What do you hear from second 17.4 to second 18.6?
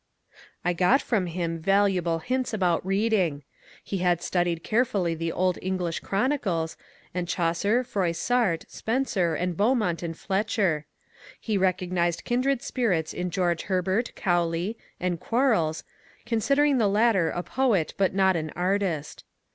poet but not an